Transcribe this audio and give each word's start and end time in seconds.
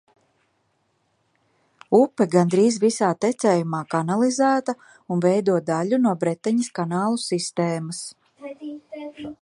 Upe 1.97 2.27
gandrīz 2.35 2.79
visā 2.85 3.11
tecējumā 3.25 3.83
kanalizēta 3.93 4.77
un 5.17 5.23
veido 5.27 5.61
daļu 5.71 6.01
no 6.07 6.15
Bretaņas 6.25 6.75
kanālu 6.81 7.25
sistēmas. 7.29 8.05